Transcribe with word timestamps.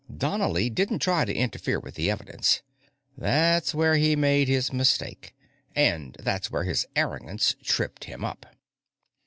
Donnely 0.17 0.71
didn't 0.71 0.97
try 0.97 1.25
to 1.25 1.31
interfere 1.31 1.79
with 1.79 1.93
the 1.93 2.09
evidence 2.09 2.63
that's 3.15 3.75
where 3.75 3.97
he 3.97 4.15
made 4.15 4.47
his 4.47 4.73
mistake. 4.73 5.35
And 5.75 6.17
that's 6.19 6.49
where 6.49 6.63
his 6.63 6.87
arrogance 6.95 7.55
tripped 7.61 8.05
him 8.05 8.25
up. 8.25 8.47